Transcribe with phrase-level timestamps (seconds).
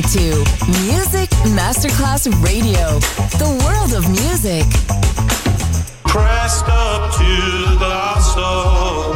[0.00, 0.44] listening to
[0.86, 2.98] Music Masterclass Radio,
[3.38, 4.64] the world of music.
[6.04, 9.14] Pressed up to the soul,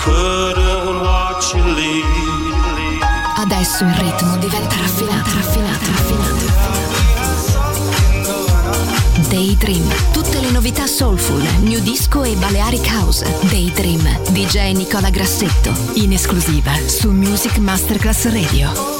[0.00, 3.02] couldn't watch you leave.
[3.36, 6.52] Adesso il ritmo diventa raffinato, raffinato, raffinato.
[9.28, 13.24] Daydream, tutte le novità soulful, new disco e Balearic House.
[13.50, 18.93] Daydream, DJ Nicola Grassetto, in esclusiva su Music Masterclass Radio.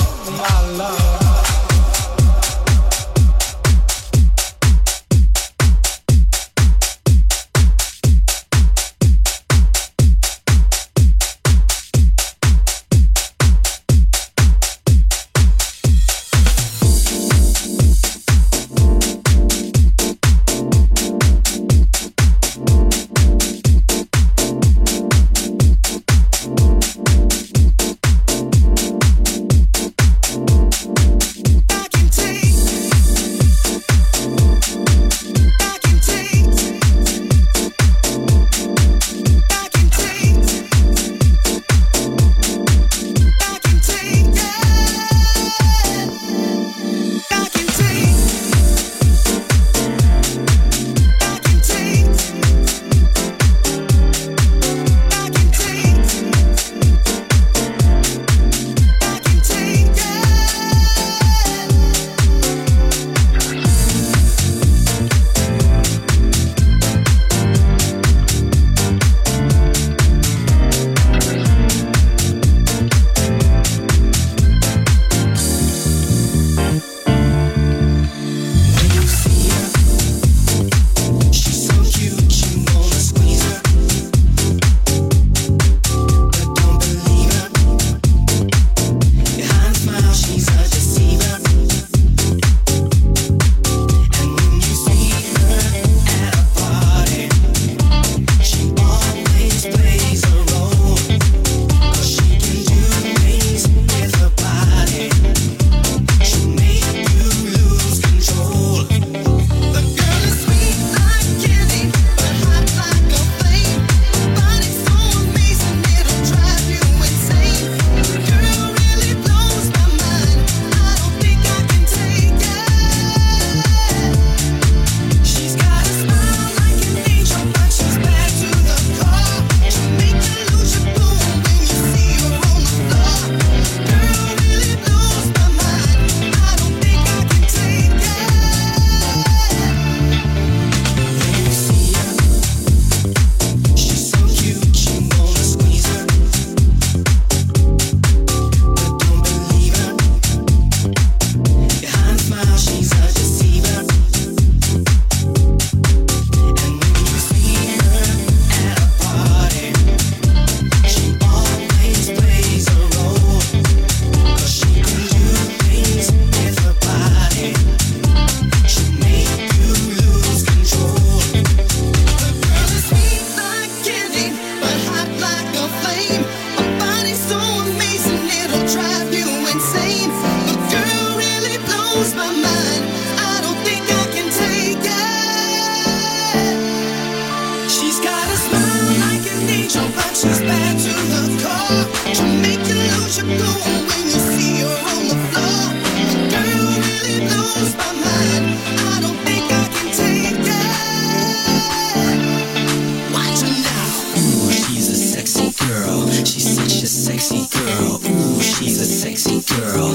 [205.68, 206.08] girl.
[206.24, 208.00] She's such a sexy girl.
[208.04, 209.92] Ooh, she's a sexy girl.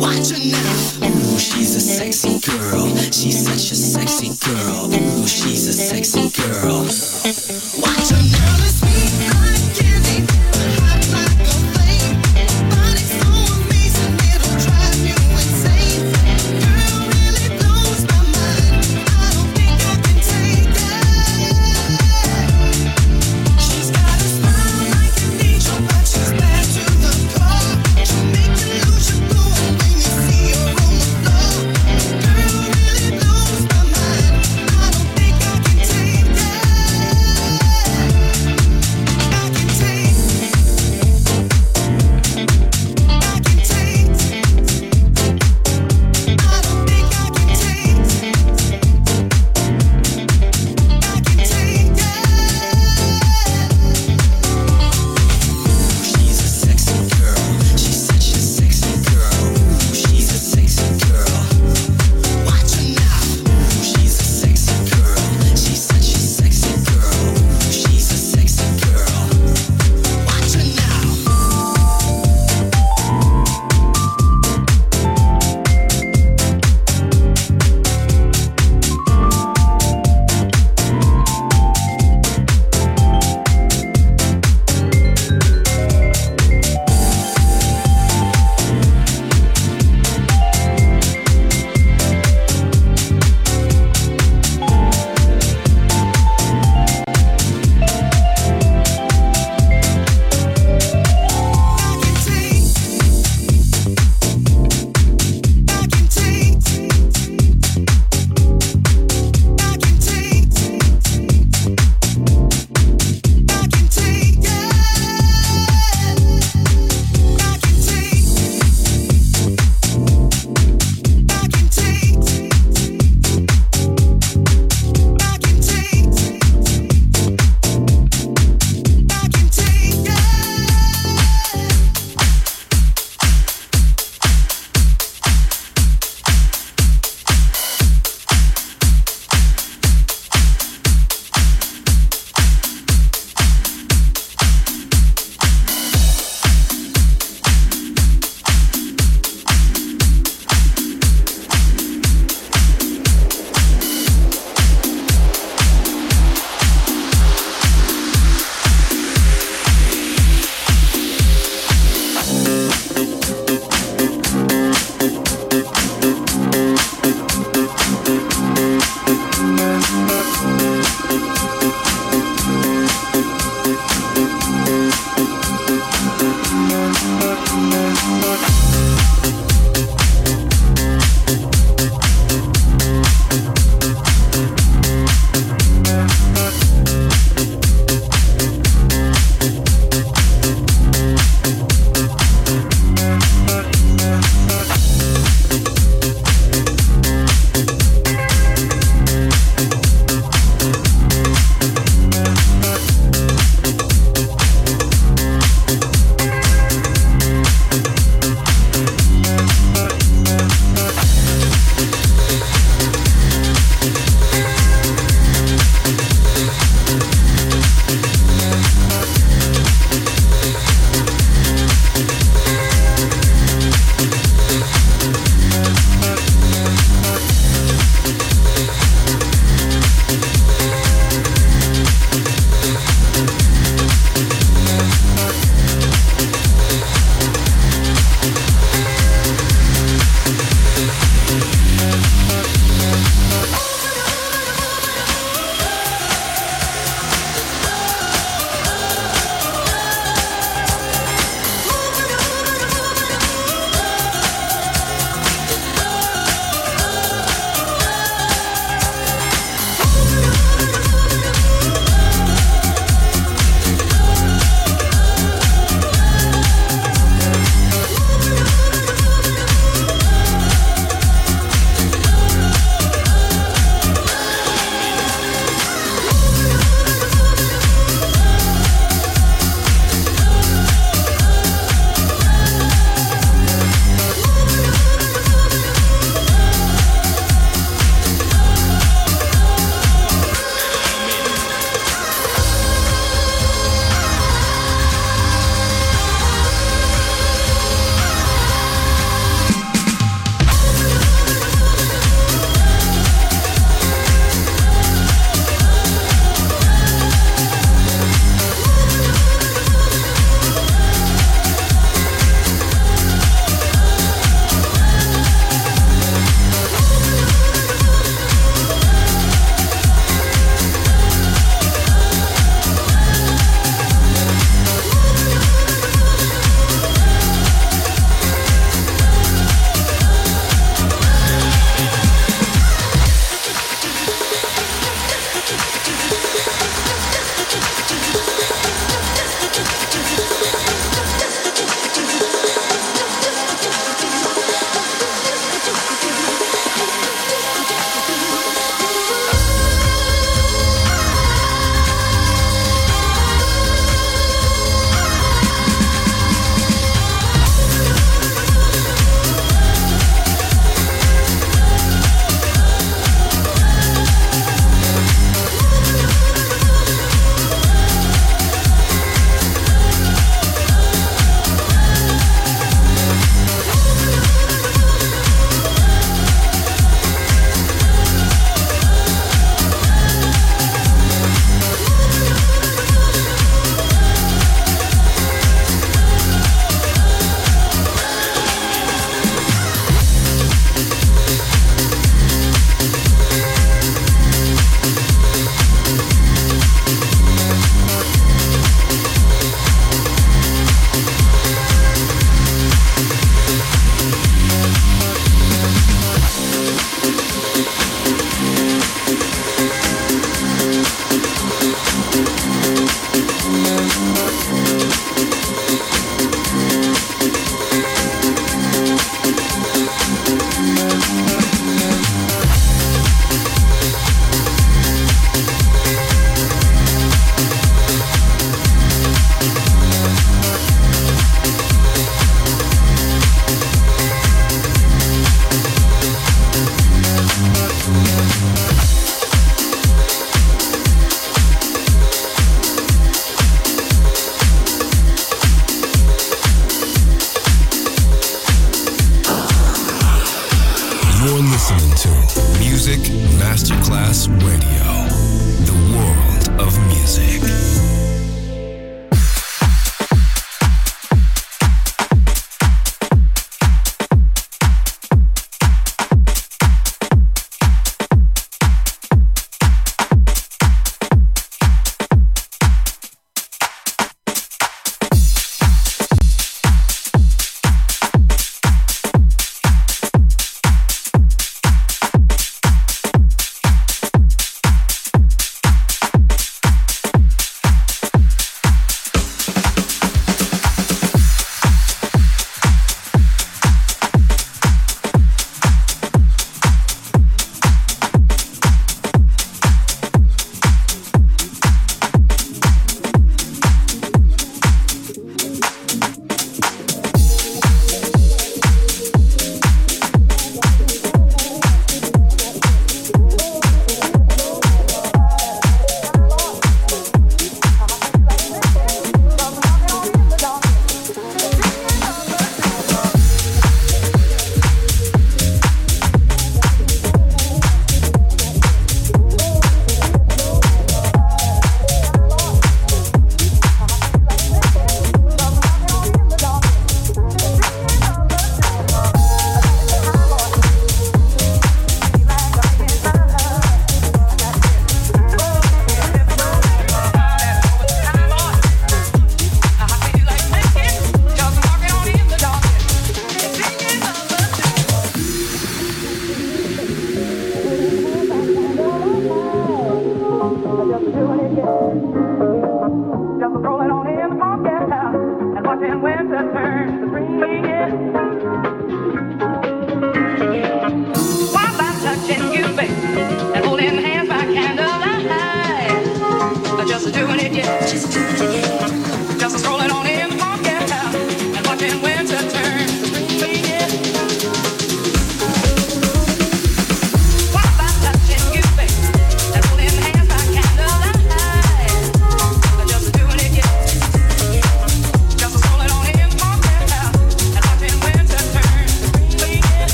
[0.00, 1.08] Watch her now.
[1.08, 2.88] Ooh, she's a sexy girl.
[3.10, 4.92] She's such a sexy girl.
[4.92, 6.84] Ooh, she's a sexy girl.
[7.82, 8.52] Watch her now.
[9.42, 10.81] Like candy.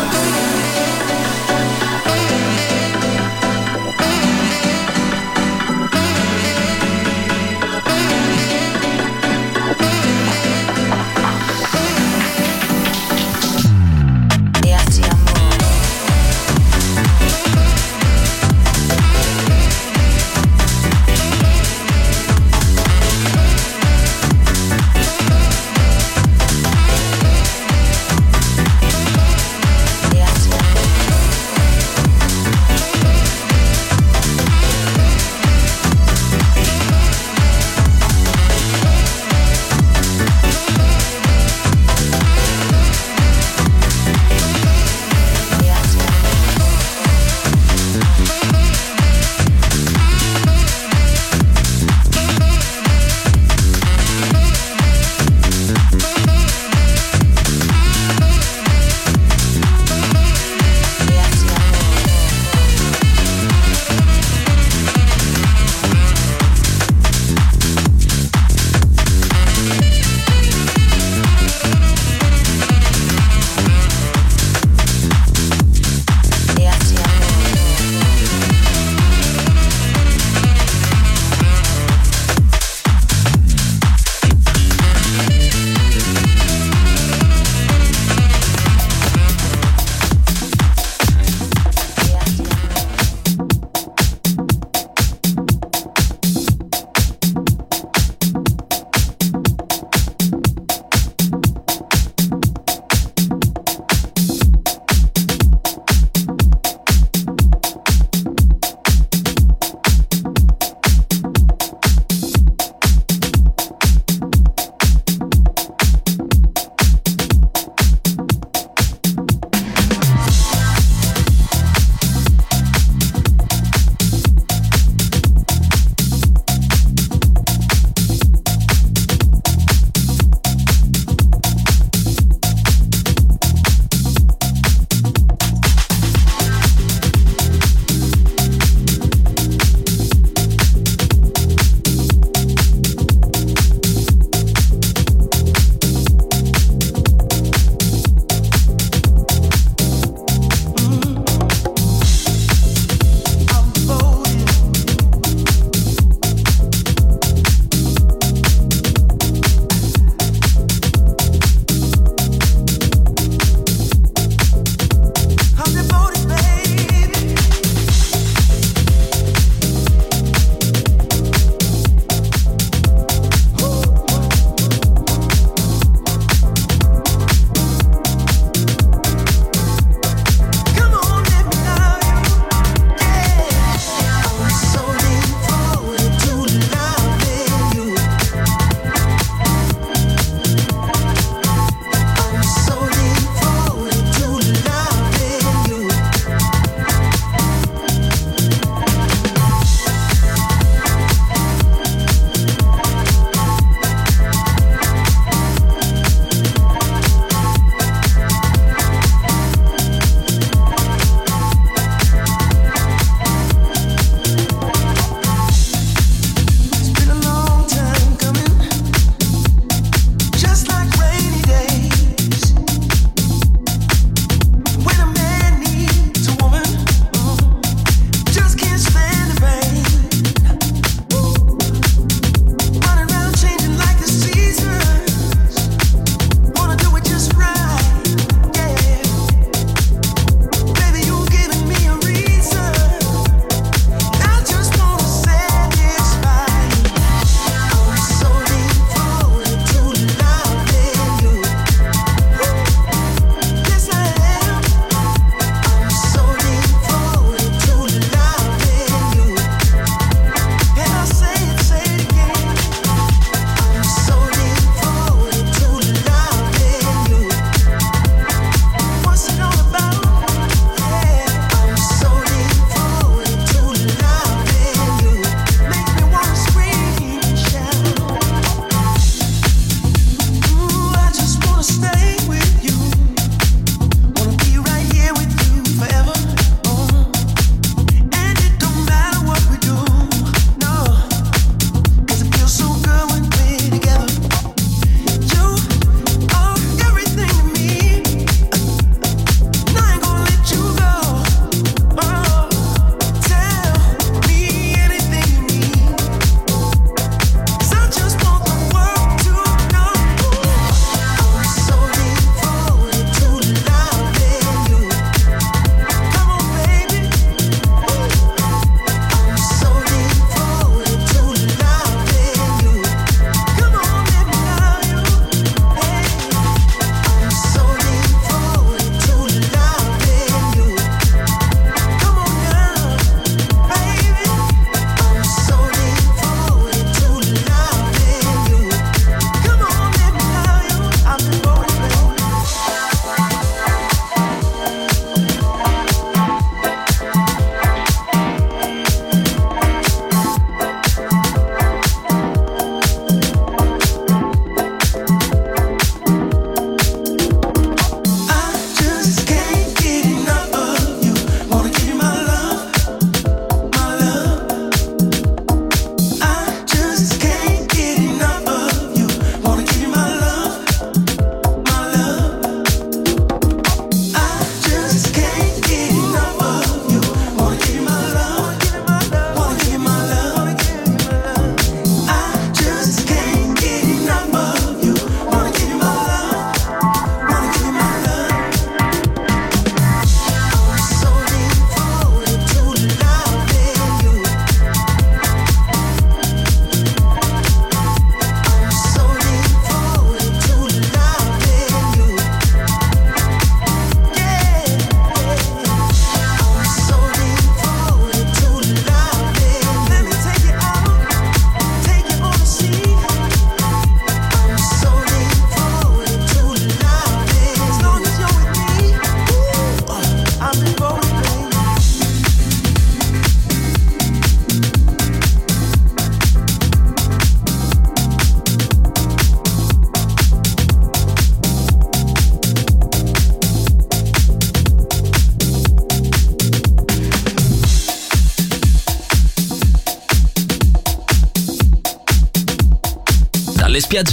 [0.00, 1.09] Yeah.